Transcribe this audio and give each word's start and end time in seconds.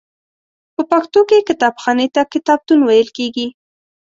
په 0.75 0.81
پښتو 0.91 1.19
کې 1.29 1.45
کتابخانې 1.49 2.07
ته 2.15 2.21
کتابتون 2.33 2.79
ویل 2.83 3.09
کیږی. 3.17 3.47